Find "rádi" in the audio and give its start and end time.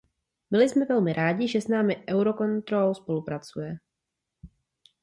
1.13-1.47